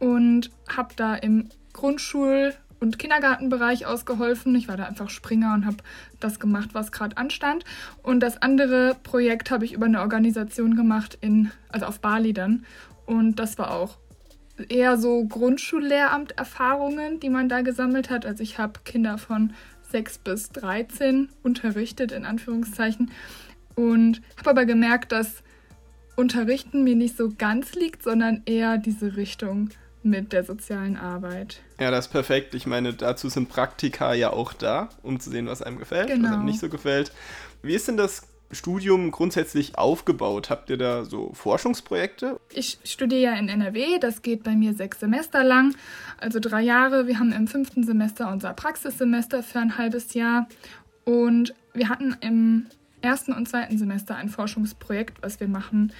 und 0.00 0.50
habe 0.68 0.94
da 0.96 1.14
im 1.14 1.48
Grundschul- 1.72 2.52
und 2.78 2.98
Kindergartenbereich 2.98 3.86
ausgeholfen. 3.86 4.54
Ich 4.54 4.68
war 4.68 4.76
da 4.76 4.84
einfach 4.84 5.08
Springer 5.08 5.54
und 5.54 5.64
habe 5.64 5.78
das 6.20 6.38
gemacht, 6.38 6.70
was 6.74 6.92
gerade 6.92 7.16
anstand. 7.16 7.64
Und 8.02 8.20
das 8.20 8.42
andere 8.42 8.96
Projekt 9.02 9.50
habe 9.50 9.64
ich 9.64 9.72
über 9.72 9.86
eine 9.86 10.02
Organisation 10.02 10.76
gemacht, 10.76 11.16
in, 11.22 11.52
also 11.70 11.86
auf 11.86 12.00
Bali 12.00 12.34
dann. 12.34 12.66
Und 13.06 13.36
das 13.36 13.56
war 13.56 13.70
auch 13.70 13.96
eher 14.68 14.98
so 14.98 15.24
Grundschullehramt-Erfahrungen, 15.24 17.18
die 17.18 17.30
man 17.30 17.48
da 17.48 17.62
gesammelt 17.62 18.10
hat. 18.10 18.26
Also 18.26 18.42
ich 18.42 18.58
habe 18.58 18.80
Kinder 18.84 19.16
von 19.16 19.54
6 19.94 20.18
bis 20.18 20.48
13 20.50 21.28
unterrichtet, 21.44 22.10
in 22.10 22.24
Anführungszeichen. 22.24 23.12
Und 23.76 24.22
habe 24.36 24.50
aber 24.50 24.64
gemerkt, 24.66 25.12
dass 25.12 25.44
Unterrichten 26.16 26.82
mir 26.82 26.96
nicht 26.96 27.16
so 27.16 27.32
ganz 27.38 27.74
liegt, 27.74 28.02
sondern 28.02 28.42
eher 28.44 28.76
diese 28.76 29.16
Richtung 29.16 29.70
mit 30.02 30.32
der 30.32 30.42
sozialen 30.42 30.96
Arbeit. 30.96 31.60
Ja, 31.78 31.92
das 31.92 32.06
ist 32.06 32.12
perfekt. 32.12 32.56
Ich 32.56 32.66
meine, 32.66 32.92
dazu 32.92 33.28
sind 33.28 33.48
Praktika 33.48 34.14
ja 34.14 34.30
auch 34.30 34.52
da, 34.52 34.88
um 35.04 35.20
zu 35.20 35.30
sehen, 35.30 35.46
was 35.46 35.62
einem 35.62 35.78
gefällt, 35.78 36.08
genau. 36.08 36.24
was 36.24 36.34
einem 36.34 36.44
nicht 36.44 36.58
so 36.58 36.68
gefällt. 36.68 37.12
Wie 37.62 37.74
ist 37.74 37.86
denn 37.86 37.96
das 37.96 38.26
Studium 38.54 39.10
grundsätzlich 39.10 39.76
aufgebaut? 39.78 40.50
Habt 40.50 40.70
ihr 40.70 40.76
da 40.76 41.04
so 41.04 41.32
Forschungsprojekte? 41.34 42.40
Ich 42.52 42.78
studiere 42.84 43.20
ja 43.20 43.32
in 43.34 43.48
NRW, 43.48 43.98
das 43.98 44.22
geht 44.22 44.42
bei 44.42 44.54
mir 44.54 44.74
sechs 44.74 45.00
Semester 45.00 45.44
lang, 45.44 45.74
also 46.18 46.40
drei 46.40 46.62
Jahre. 46.62 47.06
Wir 47.06 47.18
haben 47.18 47.32
im 47.32 47.46
fünften 47.48 47.84
Semester 47.84 48.30
unser 48.30 48.52
Praxissemester 48.52 49.42
für 49.42 49.60
ein 49.60 49.78
halbes 49.78 50.14
Jahr 50.14 50.48
und 51.04 51.54
wir 51.72 51.88
hatten 51.88 52.16
im 52.20 52.66
ersten 53.04 53.32
und 53.32 53.48
zweiten 53.48 53.78
Semester 53.78 54.16
ein 54.16 54.28
Forschungsprojekt, 54.28 55.22
was 55.22 55.38
wir 55.38 55.48
machen 55.48 55.92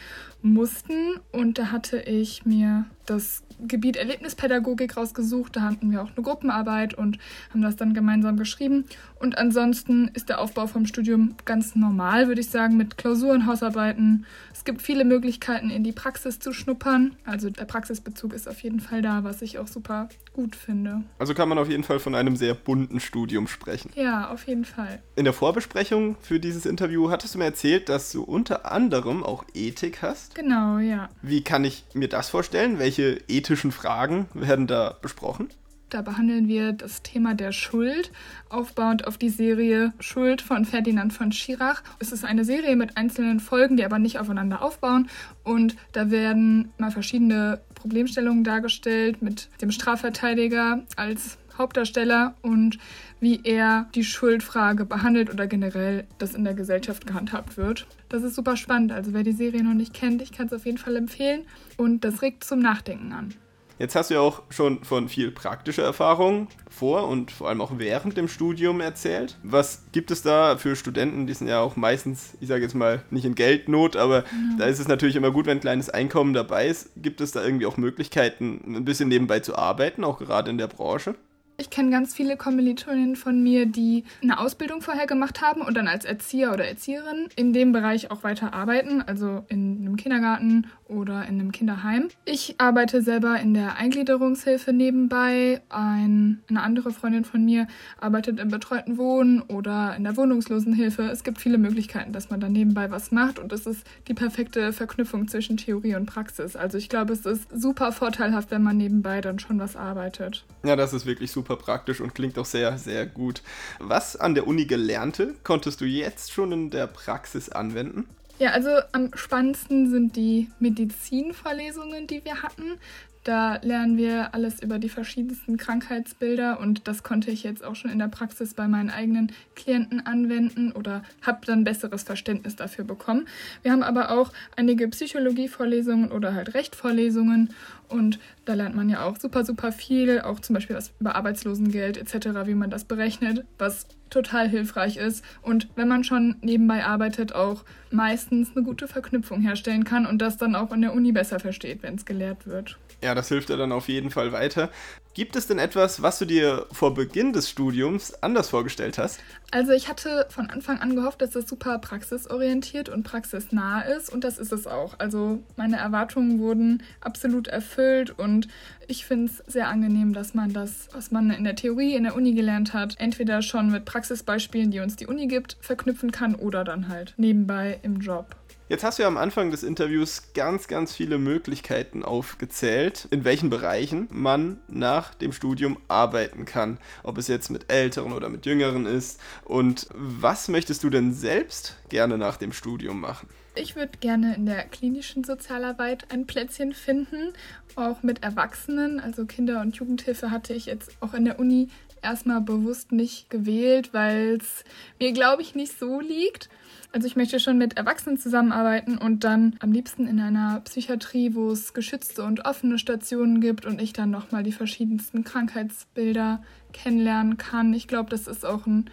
mussten. 0.42 1.20
Und 1.32 1.58
da 1.58 1.70
hatte 1.70 2.00
ich 2.00 2.44
mir 2.44 2.86
das 3.06 3.42
Gebiet 3.60 3.96
Erlebnispädagogik 3.96 4.96
rausgesucht. 4.96 5.56
Da 5.56 5.62
hatten 5.62 5.90
wir 5.90 6.02
auch 6.02 6.10
eine 6.14 6.22
Gruppenarbeit 6.22 6.94
und 6.94 7.18
haben 7.50 7.62
das 7.62 7.76
dann 7.76 7.94
gemeinsam 7.94 8.36
geschrieben. 8.36 8.84
Und 9.20 9.38
ansonsten 9.38 10.08
ist 10.14 10.28
der 10.28 10.40
Aufbau 10.40 10.66
vom 10.66 10.86
Studium 10.86 11.34
ganz 11.44 11.76
normal, 11.76 12.28
würde 12.28 12.40
ich 12.40 12.50
sagen, 12.50 12.76
mit 12.76 12.98
Klausuren, 12.98 13.46
Hausarbeiten. 13.46 14.26
Es 14.52 14.64
gibt 14.64 14.82
viele 14.82 15.04
Möglichkeiten, 15.04 15.70
in 15.70 15.84
die 15.84 15.92
Praxis 15.92 16.38
zu 16.38 16.52
schnuppern. 16.52 17.16
Also 17.24 17.50
der 17.50 17.64
Praxisbezug 17.64 18.32
ist 18.32 18.48
auf 18.48 18.60
jeden 18.62 18.80
Fall 18.80 19.02
da, 19.02 19.24
was 19.24 19.42
ich 19.42 19.58
auch 19.58 19.68
super 19.68 20.08
gut 20.32 20.56
finde. 20.56 21.02
Also 21.18 21.34
kann 21.34 21.48
man 21.48 21.58
auf 21.58 21.68
jeden 21.68 21.84
Fall 21.84 22.00
von 22.00 22.14
einem 22.14 22.36
sehr 22.36 22.54
bunten 22.54 23.00
Studium 23.00 23.46
sprechen. 23.46 23.90
Ja, 23.94 24.30
auf 24.30 24.46
jeden 24.46 24.64
Fall. 24.64 25.00
In 25.16 25.24
der 25.24 25.32
Vorbesprechung 25.34 26.16
für 26.20 26.40
dieses 26.40 26.66
Interview 26.66 26.93
hattest 27.10 27.34
du 27.34 27.38
mir 27.38 27.44
erzählt, 27.44 27.88
dass 27.88 28.12
du 28.12 28.22
unter 28.22 28.70
anderem 28.70 29.22
auch 29.22 29.44
Ethik 29.54 30.02
hast. 30.02 30.34
Genau, 30.34 30.78
ja. 30.78 31.08
Wie 31.22 31.42
kann 31.42 31.64
ich 31.64 31.84
mir 31.94 32.08
das 32.08 32.28
vorstellen? 32.30 32.78
Welche 32.78 33.20
ethischen 33.28 33.72
Fragen 33.72 34.28
werden 34.34 34.66
da 34.66 34.96
besprochen? 35.00 35.48
Da 35.90 36.02
behandeln 36.02 36.48
wir 36.48 36.72
das 36.72 37.02
Thema 37.02 37.34
der 37.34 37.52
Schuld, 37.52 38.10
aufbauend 38.48 39.06
auf 39.06 39.16
die 39.16 39.28
Serie 39.28 39.92
Schuld 40.00 40.42
von 40.42 40.64
Ferdinand 40.64 41.12
von 41.12 41.30
Schirach. 41.30 41.84
Es 42.00 42.10
ist 42.10 42.24
eine 42.24 42.44
Serie 42.44 42.74
mit 42.74 42.96
einzelnen 42.96 43.38
Folgen, 43.38 43.76
die 43.76 43.84
aber 43.84 44.00
nicht 44.00 44.18
aufeinander 44.18 44.62
aufbauen. 44.62 45.08
Und 45.44 45.76
da 45.92 46.10
werden 46.10 46.72
mal 46.78 46.90
verschiedene 46.90 47.60
Problemstellungen 47.76 48.42
dargestellt 48.42 49.22
mit 49.22 49.48
dem 49.60 49.70
Strafverteidiger 49.70 50.82
als 50.96 51.38
Hauptdarsteller 51.58 52.34
und 52.42 52.78
wie 53.20 53.40
er 53.44 53.88
die 53.94 54.04
Schuldfrage 54.04 54.84
behandelt 54.84 55.32
oder 55.32 55.46
generell 55.46 56.06
das 56.18 56.34
in 56.34 56.44
der 56.44 56.54
Gesellschaft 56.54 57.06
gehandhabt 57.06 57.56
wird. 57.56 57.86
Das 58.08 58.22
ist 58.22 58.34
super 58.34 58.56
spannend. 58.56 58.92
Also 58.92 59.12
wer 59.12 59.22
die 59.22 59.32
Serie 59.32 59.62
noch 59.62 59.74
nicht 59.74 59.94
kennt, 59.94 60.22
ich 60.22 60.32
kann 60.32 60.46
es 60.46 60.52
auf 60.52 60.66
jeden 60.66 60.78
Fall 60.78 60.96
empfehlen 60.96 61.42
und 61.76 62.04
das 62.04 62.22
regt 62.22 62.44
zum 62.44 62.60
Nachdenken 62.60 63.12
an. 63.12 63.34
Jetzt 63.78 63.96
hast 63.96 64.10
du 64.10 64.14
ja 64.14 64.20
auch 64.20 64.42
schon 64.50 64.84
von 64.84 65.08
viel 65.08 65.32
praktischer 65.32 65.82
Erfahrung 65.82 66.46
vor 66.70 67.08
und 67.08 67.32
vor 67.32 67.48
allem 67.48 67.60
auch 67.60 67.72
während 67.76 68.16
dem 68.16 68.28
Studium 68.28 68.80
erzählt. 68.80 69.36
Was 69.42 69.86
gibt 69.90 70.12
es 70.12 70.22
da 70.22 70.56
für 70.56 70.76
Studenten, 70.76 71.26
die 71.26 71.34
sind 71.34 71.48
ja 71.48 71.60
auch 71.60 71.74
meistens, 71.74 72.36
ich 72.40 72.46
sage 72.46 72.62
jetzt 72.62 72.74
mal, 72.74 73.02
nicht 73.10 73.24
in 73.24 73.34
Geldnot, 73.34 73.96
aber 73.96 74.20
mhm. 74.20 74.58
da 74.58 74.66
ist 74.66 74.78
es 74.78 74.86
natürlich 74.86 75.16
immer 75.16 75.32
gut, 75.32 75.46
wenn 75.46 75.58
ein 75.58 75.60
kleines 75.60 75.90
Einkommen 75.90 76.34
dabei 76.34 76.68
ist. 76.68 76.90
Gibt 76.96 77.20
es 77.20 77.32
da 77.32 77.44
irgendwie 77.44 77.66
auch 77.66 77.76
Möglichkeiten, 77.76 78.60
ein 78.64 78.84
bisschen 78.84 79.08
nebenbei 79.08 79.40
zu 79.40 79.56
arbeiten, 79.56 80.04
auch 80.04 80.18
gerade 80.18 80.50
in 80.50 80.58
der 80.58 80.68
Branche? 80.68 81.16
Ich 81.56 81.70
kenne 81.70 81.90
ganz 81.90 82.14
viele 82.14 82.36
Kommilitoninnen 82.36 83.14
von 83.14 83.40
mir, 83.40 83.66
die 83.66 84.04
eine 84.22 84.40
Ausbildung 84.40 84.80
vorher 84.80 85.06
gemacht 85.06 85.40
haben 85.40 85.60
und 85.60 85.76
dann 85.76 85.86
als 85.86 86.04
Erzieher 86.04 86.52
oder 86.52 86.66
Erzieherin 86.66 87.28
in 87.36 87.52
dem 87.52 87.70
Bereich 87.70 88.10
auch 88.10 88.24
weiter 88.24 88.52
arbeiten, 88.52 89.02
also 89.02 89.44
in 89.48 89.78
einem 89.78 89.96
Kindergarten 89.96 90.66
oder 90.88 91.22
in 91.22 91.40
einem 91.40 91.52
Kinderheim. 91.52 92.08
Ich 92.24 92.56
arbeite 92.58 93.00
selber 93.00 93.38
in 93.40 93.54
der 93.54 93.76
Eingliederungshilfe 93.76 94.72
nebenbei. 94.72 95.62
Ein, 95.68 96.42
eine 96.50 96.62
andere 96.62 96.90
Freundin 96.90 97.24
von 97.24 97.44
mir 97.44 97.68
arbeitet 98.00 98.40
im 98.40 98.48
betreuten 98.48 98.98
Wohnen 98.98 99.42
oder 99.42 99.94
in 99.96 100.04
der 100.04 100.16
Wohnungslosenhilfe. 100.16 101.02
Es 101.04 101.24
gibt 101.24 101.40
viele 101.40 101.58
Möglichkeiten, 101.58 102.12
dass 102.12 102.30
man 102.30 102.40
da 102.40 102.48
nebenbei 102.48 102.90
was 102.90 103.12
macht 103.12 103.38
und 103.38 103.52
es 103.52 103.66
ist 103.66 103.86
die 104.08 104.14
perfekte 104.14 104.72
Verknüpfung 104.72 105.28
zwischen 105.28 105.56
Theorie 105.56 105.94
und 105.94 106.06
Praxis. 106.06 106.56
Also 106.56 106.78
ich 106.78 106.88
glaube, 106.88 107.12
es 107.12 107.24
ist 107.24 107.48
super 107.54 107.92
vorteilhaft, 107.92 108.50
wenn 108.50 108.62
man 108.62 108.76
nebenbei 108.76 109.20
dann 109.20 109.38
schon 109.38 109.58
was 109.58 109.76
arbeitet. 109.76 110.44
Ja, 110.64 110.76
das 110.76 110.92
ist 110.92 111.06
wirklich 111.06 111.30
super 111.30 111.44
super 111.44 111.56
praktisch 111.56 112.00
und 112.00 112.14
klingt 112.14 112.38
auch 112.38 112.46
sehr, 112.46 112.78
sehr 112.78 113.06
gut. 113.06 113.42
Was 113.78 114.16
an 114.16 114.34
der 114.34 114.46
Uni 114.46 114.64
gelernte, 114.64 115.34
konntest 115.44 115.80
du 115.80 115.84
jetzt 115.84 116.32
schon 116.32 116.52
in 116.52 116.70
der 116.70 116.86
Praxis 116.86 117.50
anwenden? 117.50 118.06
Ja, 118.38 118.50
also 118.50 118.70
am 118.92 119.10
spannendsten 119.14 119.90
sind 119.90 120.16
die 120.16 120.50
Medizinvorlesungen, 120.58 122.06
die 122.06 122.24
wir 122.24 122.42
hatten. 122.42 122.78
Da 123.24 123.56
lernen 123.62 123.96
wir 123.96 124.34
alles 124.34 124.60
über 124.62 124.78
die 124.78 124.90
verschiedensten 124.90 125.56
Krankheitsbilder 125.56 126.60
und 126.60 126.86
das 126.86 127.02
konnte 127.02 127.30
ich 127.30 127.42
jetzt 127.42 127.64
auch 127.64 127.74
schon 127.74 127.90
in 127.90 127.98
der 127.98 128.08
Praxis 128.08 128.52
bei 128.52 128.68
meinen 128.68 128.90
eigenen 128.90 129.32
Klienten 129.54 130.04
anwenden 130.04 130.72
oder 130.72 131.02
habe 131.22 131.46
dann 131.46 131.64
besseres 131.64 132.02
Verständnis 132.02 132.54
dafür 132.54 132.84
bekommen. 132.84 133.26
Wir 133.62 133.72
haben 133.72 133.82
aber 133.82 134.10
auch 134.10 134.30
einige 134.56 134.86
Psychologievorlesungen 134.88 136.12
oder 136.12 136.34
halt 136.34 136.52
Rechtvorlesungen 136.52 137.54
und 137.94 138.18
da 138.44 138.54
lernt 138.54 138.74
man 138.74 138.88
ja 138.90 139.04
auch 139.04 139.16
super, 139.16 139.44
super 139.44 139.70
viel, 139.70 140.20
auch 140.20 140.40
zum 140.40 140.54
Beispiel 140.54 140.76
was 140.76 140.92
über 140.98 141.14
Arbeitslosengeld 141.14 141.96
etc., 141.96 142.28
wie 142.44 142.54
man 142.54 142.68
das 142.68 142.84
berechnet, 142.84 143.44
was 143.56 143.86
total 144.10 144.48
hilfreich 144.48 144.96
ist 144.96 145.24
und 145.42 145.68
wenn 145.76 145.88
man 145.88 146.04
schon 146.04 146.36
nebenbei 146.40 146.84
arbeitet, 146.84 147.34
auch 147.34 147.64
meistens 147.90 148.50
eine 148.54 148.64
gute 148.64 148.88
Verknüpfung 148.88 149.40
herstellen 149.40 149.84
kann 149.84 150.06
und 150.06 150.18
das 150.18 150.36
dann 150.36 150.54
auch 150.54 150.72
in 150.72 150.82
der 150.82 150.92
Uni 150.92 151.12
besser 151.12 151.40
versteht, 151.40 151.82
wenn 151.82 151.94
es 151.94 152.04
gelehrt 152.04 152.46
wird. 152.46 152.78
Ja, 153.02 153.14
das 153.14 153.28
hilft 153.28 153.50
ja 153.50 153.56
dann 153.56 153.72
auf 153.72 153.88
jeden 153.88 154.10
Fall 154.10 154.32
weiter. 154.32 154.70
Gibt 155.14 155.36
es 155.36 155.46
denn 155.46 155.58
etwas, 155.58 156.02
was 156.02 156.18
du 156.18 156.24
dir 156.24 156.66
vor 156.72 156.94
Beginn 156.94 157.32
des 157.32 157.48
Studiums 157.48 158.14
anders 158.22 158.48
vorgestellt 158.48 158.98
hast? 158.98 159.20
Also 159.52 159.72
ich 159.72 159.88
hatte 159.88 160.26
von 160.30 160.50
Anfang 160.50 160.80
an 160.80 160.96
gehofft, 160.96 161.22
dass 161.22 161.36
es 161.36 161.48
super 161.48 161.78
praxisorientiert 161.78 162.88
und 162.88 163.04
praxisnah 163.04 163.82
ist 163.82 164.12
und 164.12 164.24
das 164.24 164.38
ist 164.38 164.52
es 164.52 164.66
auch. 164.66 164.98
Also 164.98 165.40
meine 165.56 165.76
Erwartungen 165.76 166.40
wurden 166.40 166.82
absolut 167.00 167.46
erfüllt 167.46 167.83
und 168.16 168.48
ich 168.88 169.06
finde 169.06 169.32
es 169.32 169.52
sehr 169.52 169.68
angenehm, 169.68 170.12
dass 170.12 170.34
man 170.34 170.52
das, 170.52 170.88
was 170.92 171.10
man 171.10 171.30
in 171.30 171.44
der 171.44 171.56
Theorie 171.56 171.94
in 171.94 172.04
der 172.04 172.14
Uni 172.14 172.34
gelernt 172.34 172.74
hat, 172.74 172.96
entweder 172.98 173.42
schon 173.42 173.70
mit 173.70 173.84
Praxisbeispielen, 173.84 174.70
die 174.70 174.80
uns 174.80 174.96
die 174.96 175.06
Uni 175.06 175.26
gibt, 175.26 175.56
verknüpfen 175.60 176.10
kann 176.10 176.34
oder 176.34 176.64
dann 176.64 176.88
halt 176.88 177.14
nebenbei 177.16 177.78
im 177.82 178.00
Job. 178.00 178.36
Jetzt 178.66 178.82
hast 178.82 178.98
du 178.98 179.02
ja 179.02 179.08
am 179.08 179.18
Anfang 179.18 179.50
des 179.50 179.62
Interviews 179.62 180.32
ganz, 180.32 180.68
ganz 180.68 180.94
viele 180.94 181.18
Möglichkeiten 181.18 182.02
aufgezählt, 182.02 183.06
in 183.10 183.22
welchen 183.22 183.50
Bereichen 183.50 184.08
man 184.10 184.58
nach 184.68 185.14
dem 185.14 185.32
Studium 185.32 185.76
arbeiten 185.86 186.46
kann. 186.46 186.78
Ob 187.02 187.18
es 187.18 187.28
jetzt 187.28 187.50
mit 187.50 187.70
Älteren 187.70 188.14
oder 188.14 188.30
mit 188.30 188.46
Jüngeren 188.46 188.86
ist. 188.86 189.20
Und 189.44 189.86
was 189.92 190.48
möchtest 190.48 190.82
du 190.82 190.88
denn 190.88 191.12
selbst 191.12 191.76
gerne 191.90 192.16
nach 192.16 192.38
dem 192.38 192.54
Studium 192.54 193.00
machen? 193.00 193.28
Ich 193.54 193.76
würde 193.76 193.98
gerne 193.98 194.34
in 194.34 194.46
der 194.46 194.64
klinischen 194.64 195.24
Sozialarbeit 195.24 196.10
ein 196.10 196.26
Plätzchen 196.26 196.72
finden, 196.72 197.34
auch 197.76 198.02
mit 198.02 198.22
Erwachsenen. 198.22 198.98
Also 198.98 199.26
Kinder- 199.26 199.60
und 199.60 199.76
Jugendhilfe 199.76 200.30
hatte 200.30 200.54
ich 200.54 200.64
jetzt 200.64 200.90
auch 201.00 201.12
in 201.12 201.26
der 201.26 201.38
Uni 201.38 201.68
erstmal 202.00 202.40
bewusst 202.40 202.92
nicht 202.92 203.28
gewählt, 203.28 203.92
weil 203.92 204.38
es 204.40 204.64
mir, 204.98 205.12
glaube 205.12 205.42
ich, 205.42 205.54
nicht 205.54 205.78
so 205.78 206.00
liegt. 206.00 206.48
Also 206.94 207.08
ich 207.08 207.16
möchte 207.16 207.40
schon 207.40 207.58
mit 207.58 207.76
Erwachsenen 207.76 208.18
zusammenarbeiten 208.18 208.98
und 208.98 209.24
dann 209.24 209.56
am 209.58 209.72
liebsten 209.72 210.06
in 210.06 210.20
einer 210.20 210.60
Psychiatrie, 210.60 211.34
wo 211.34 211.50
es 211.50 211.74
geschützte 211.74 212.22
und 212.22 212.44
offene 212.44 212.78
Stationen 212.78 213.40
gibt 213.40 213.66
und 213.66 213.82
ich 213.82 213.92
dann 213.92 214.12
nochmal 214.12 214.44
die 214.44 214.52
verschiedensten 214.52 215.24
Krankheitsbilder 215.24 216.40
kennenlernen 216.72 217.36
kann. 217.36 217.74
Ich 217.74 217.88
glaube, 217.88 218.10
das 218.10 218.28
ist 218.28 218.46
auch 218.46 218.64
ein 218.66 218.90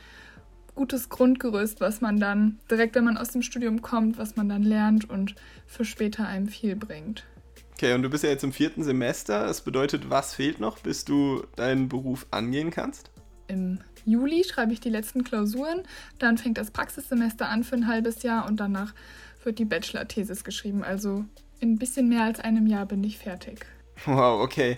gutes 0.74 1.10
Grundgerüst, 1.10 1.80
was 1.80 2.02
man 2.02 2.20
dann 2.20 2.58
direkt, 2.72 2.96
wenn 2.96 3.04
man 3.04 3.18
aus 3.18 3.30
dem 3.30 3.44
Studium 3.44 3.84
kommt, 3.84 4.18
was 4.18 4.36
man 4.36 4.50
dann 4.50 4.64
lernt 4.64 5.08
und 5.08 5.36
für 5.68 5.86
später 5.86 6.28
einem 6.28 6.48
viel 6.48 6.76
bringt. 6.76 7.24
Okay, 7.74 7.94
und 7.94 8.02
du 8.02 8.10
bist 8.10 8.24
ja 8.24 8.32
jetzt 8.32 8.44
im 8.44 8.52
vierten 8.52 8.82
Semester. 8.82 9.46
Das 9.46 9.62
bedeutet, 9.62 10.10
was 10.10 10.34
fehlt 10.34 10.60
noch, 10.60 10.80
bis 10.80 11.06
du 11.06 11.44
deinen 11.56 11.88
Beruf 11.88 12.26
angehen 12.32 12.72
kannst? 12.72 13.12
Im 13.52 13.80
Juli 14.06 14.44
schreibe 14.46 14.72
ich 14.72 14.80
die 14.80 14.90
letzten 14.90 15.26
Klausuren. 15.26 15.84
Dann 16.20 16.38
fängt 16.38 16.58
das 16.58 16.72
Praxissemester 16.72 17.50
an 17.50 17.66
für 17.66 17.76
ein 17.76 17.88
halbes 17.88 18.24
Jahr 18.24 18.48
und 18.48 18.62
danach 18.62 18.94
wird 19.44 19.60
die 19.60 19.66
Bachelor-Thesis 19.66 20.46
geschrieben. 20.46 20.84
Also 20.84 21.26
in 21.60 21.74
ein 21.74 21.78
bisschen 21.78 22.08
mehr 22.08 22.24
als 22.24 22.40
einem 22.40 22.66
Jahr 22.66 22.86
bin 22.86 23.04
ich 23.04 23.18
fertig. 23.18 23.66
Wow, 24.06 24.42
okay. 24.42 24.78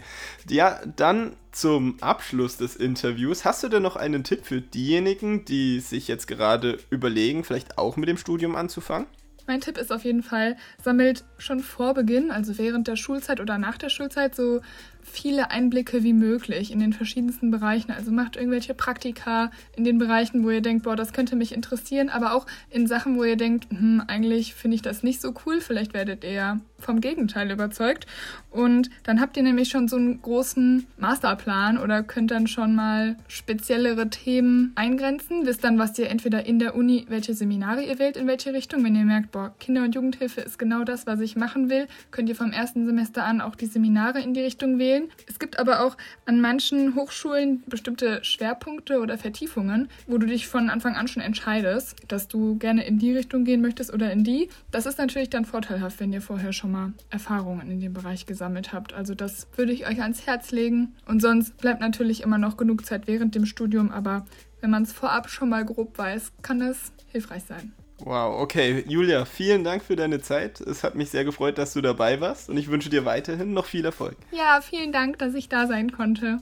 Ja, 0.50 0.82
dann 0.96 1.34
zum 1.52 2.02
Abschluss 2.02 2.58
des 2.58 2.76
Interviews. 2.76 3.46
Hast 3.46 3.64
du 3.64 3.70
denn 3.70 3.84
noch 3.84 3.96
einen 3.96 4.24
Tipp 4.24 4.44
für 4.44 4.60
diejenigen, 4.60 5.46
die 5.46 5.80
sich 5.80 6.08
jetzt 6.08 6.28
gerade 6.28 6.80
überlegen, 6.90 7.44
vielleicht 7.44 7.78
auch 7.78 7.96
mit 7.96 8.10
dem 8.10 8.18
Studium 8.18 8.56
anzufangen? 8.56 9.08
Mein 9.46 9.62
Tipp 9.62 9.78
ist 9.78 9.92
auf 9.92 10.04
jeden 10.06 10.24
Fall, 10.24 10.56
sammelt 10.82 11.26
schon 11.38 11.60
vor 11.60 11.94
Beginn, 11.94 12.32
also 12.32 12.58
während 12.58 12.88
der 12.88 12.96
Schulzeit 12.96 13.42
oder 13.42 13.58
nach 13.58 13.78
der 13.78 13.90
Schulzeit, 13.90 14.36
so 14.36 14.62
viele 15.04 15.52
Einblicke 15.52 16.04
wie 16.04 16.14
möglich 16.14 16.72
in 16.72 16.80
den 16.80 16.94
verschiedensten 16.94 17.52
Bereichen. 17.52 17.92
Also 17.92 18.12
macht 18.12 18.36
irgendwelche 18.36 18.74
Praktika 18.74 19.52
in 19.76 19.84
den 19.84 19.98
Bereichen, 19.98 20.44
wo 20.44 20.50
ihr 20.50 20.62
denkt, 20.62 20.84
boah, 20.84 20.96
das 20.96 21.14
könnte 21.14 21.36
mich 21.36 21.54
interessieren, 21.54 22.10
aber 22.10 22.34
auch 22.34 22.46
in 22.70 22.88
Sachen, 22.88 23.18
wo 23.18 23.24
ihr 23.24 23.36
denkt, 23.36 23.68
hm, 23.70 24.04
eigentlich 24.08 24.56
finde 24.56 24.76
ich 24.76 24.82
das 24.82 25.04
nicht 25.04 25.22
so 25.22 25.34
cool. 25.46 25.62
Vielleicht 25.62 25.94
werdet 25.94 26.24
ihr 26.24 26.32
ja 26.32 26.60
vom 26.80 27.02
Gegenteil 27.02 27.50
überzeugt. 27.52 28.08
Und 28.52 28.90
dann 29.04 29.20
habt 29.20 29.38
ihr 29.38 29.44
nämlich 29.44 29.70
schon 29.70 29.88
so 29.88 29.96
einen 29.96 30.22
großen 30.22 30.86
Masterplan 30.98 31.78
oder 31.78 32.04
könnt 32.04 32.32
dann 32.32 32.48
schon 32.48 32.76
mal 32.76 33.16
speziellere 33.28 34.10
Themen 34.10 34.74
eingrenzen. 34.76 35.46
Wisst 35.46 35.64
dann, 35.64 35.80
was 35.80 35.98
ihr 35.98 36.10
entweder 36.10 36.46
in 36.46 36.60
der 36.60 36.76
Uni, 36.76 37.06
welche 37.10 37.34
Seminare 37.34 37.84
ihr 37.84 38.00
wählt, 38.00 38.18
in 38.18 38.28
welche 38.28 38.54
Richtung. 38.54 38.84
Wenn 38.84 38.96
ihr 38.96 39.06
merkt, 39.06 39.32
boah, 39.32 39.54
Kinder- 39.60 39.84
und 39.84 39.96
Jugendhilfe 39.96 40.42
ist 40.42 40.60
genau 40.60 40.84
das, 40.84 41.08
was 41.08 41.20
ich 41.20 41.36
machen 41.36 41.70
will, 41.70 41.88
könnt 42.12 42.30
ihr 42.30 42.36
vom 42.36 42.52
ersten 42.52 42.86
Semester 42.86 43.24
an 43.24 43.42
auch 43.42 43.56
die 43.56 43.66
Seminare 43.66 44.22
in 44.22 44.34
die 44.34 44.42
Richtung 44.42 44.78
wählen 44.78 44.93
wählen. 44.94 45.10
Es 45.28 45.40
gibt 45.40 45.60
aber 45.60 45.86
auch 45.86 45.98
an 46.26 46.42
manchen 46.42 46.96
Hochschulen 46.96 47.64
bestimmte 47.68 48.24
Schwerpunkte 48.24 49.00
oder 49.00 49.18
Vertiefungen, 49.18 49.90
wo 50.08 50.18
du 50.18 50.28
dich 50.28 50.48
von 50.48 50.70
Anfang 50.70 50.96
an 50.96 51.08
schon 51.08 51.24
entscheidest, 51.24 51.96
dass 52.08 52.28
du 52.28 52.58
gerne 52.58 52.86
in 52.86 53.00
die 53.00 53.16
Richtung 53.16 53.44
gehen 53.44 53.62
möchtest 53.62 53.94
oder 53.94 54.12
in 54.12 54.24
die. 54.24 54.50
Das 54.72 54.86
ist 54.86 54.98
natürlich 54.98 55.30
dann 55.30 55.46
vorteilhaft, 55.46 56.00
wenn 56.00 56.14
ihr 56.14 56.22
vorher 56.22 56.54
schon 56.54 56.72
mal 56.72 56.94
Erfahrungen 57.10 57.70
in 57.72 57.80
dem 57.80 57.94
Bereich 57.94 58.26
gesammelt 58.26 58.74
habt. 58.74 58.94
Also 58.94 59.16
das 59.16 59.48
würde 59.56 59.72
ich 59.72 59.88
euch 59.88 60.02
ans 60.02 60.26
Herz 60.26 60.52
legen. 60.52 60.96
Und 61.06 61.22
sonst 61.22 61.58
bleibt 61.58 61.82
natürlich 61.82 62.22
immer 62.22 62.38
noch 62.38 62.58
genug 62.58 62.86
Zeit 62.86 63.08
während 63.08 63.36
dem 63.36 63.46
Studium, 63.46 63.92
aber 63.92 64.26
wenn 64.62 64.70
man 64.70 64.84
es 64.84 64.94
vorab 64.94 65.30
schon 65.30 65.50
mal 65.50 65.66
grob 65.66 65.98
weiß, 65.98 66.32
kann 66.42 66.62
es 66.62 66.94
hilfreich 67.12 67.44
sein. 67.44 67.74
Wow, 68.00 68.42
okay. 68.42 68.84
Julia, 68.88 69.26
vielen 69.26 69.64
Dank 69.64 69.84
für 69.84 69.96
deine 69.96 70.22
Zeit. 70.22 70.60
Es 70.62 70.84
hat 70.84 70.96
mich 70.96 71.10
sehr 71.10 71.24
gefreut, 71.24 71.58
dass 71.58 71.74
du 71.74 71.82
dabei 71.82 72.20
warst 72.20 72.50
und 72.50 72.58
ich 72.58 72.70
wünsche 72.70 72.90
dir 72.90 73.06
weiterhin 73.06 73.54
noch 73.54 73.66
viel 73.66 73.86
Erfolg. 73.86 74.18
Ja, 74.32 74.62
vielen 74.62 74.92
Dank, 74.92 75.20
dass 75.20 75.34
ich 75.36 75.48
da 75.50 75.68
sein 75.68 75.92
konnte. 75.92 76.40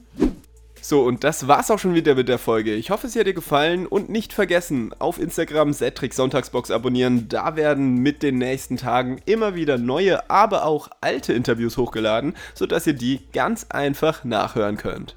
So, 0.83 1.03
und 1.03 1.23
das 1.23 1.47
war's 1.47 1.69
auch 1.69 1.77
schon 1.77 1.93
wieder 1.93 2.15
mit 2.15 2.27
der 2.27 2.39
Folge. 2.39 2.73
Ich 2.73 2.89
hoffe, 2.89 3.07
sie 3.07 3.19
hat 3.19 3.27
dir 3.27 3.35
gefallen 3.35 3.85
und 3.85 4.09
nicht 4.09 4.33
vergessen, 4.33 4.95
auf 4.97 5.19
Instagram 5.19 5.73
Zetrix 5.73 6.15
Sonntagsbox 6.15 6.71
abonnieren. 6.71 7.29
Da 7.29 7.55
werden 7.55 7.97
mit 7.97 8.23
den 8.23 8.39
nächsten 8.39 8.77
Tagen 8.77 9.21
immer 9.25 9.53
wieder 9.53 9.77
neue, 9.77 10.27
aber 10.31 10.65
auch 10.65 10.89
alte 10.99 11.33
Interviews 11.33 11.77
hochgeladen, 11.77 12.33
sodass 12.55 12.87
ihr 12.87 12.93
die 12.93 13.19
ganz 13.31 13.67
einfach 13.69 14.23
nachhören 14.23 14.77
könnt. 14.77 15.13